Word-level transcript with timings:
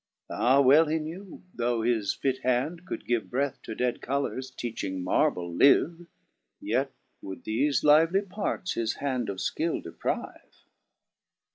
Ah! 0.31 0.59
well 0.59 0.87
he 0.87 0.97
knew, 0.97 1.43
though 1.53 1.83
his 1.83 2.11
fit 2.11 2.39
hand 2.39 2.87
could 2.87 3.05
give 3.05 3.29
Breath 3.29 3.61
to 3.61 3.75
dead 3.75 4.01
colours, 4.01 4.49
teaching 4.49 5.03
marble 5.03 5.53
live. 5.53 6.07
Yet 6.59 6.91
would 7.21 7.43
thefe 7.43 7.83
lively 7.83 8.21
parts 8.23 8.73
his 8.73 8.95
hand 8.95 9.29
of 9.29 9.39
(kill 9.55 9.79
deprive. 9.79 10.63